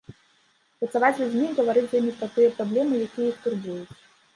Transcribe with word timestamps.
Працаваць 0.83 1.11
з 1.19 1.21
людзьмі, 1.21 1.47
гаварыць 1.61 1.85
з 1.95 2.03
імі 2.03 2.11
пра 2.19 2.33
тыя 2.39 2.49
праблемы, 2.59 2.93
якія 3.11 3.33
іх 3.33 3.37
турбуюць. 3.49 3.93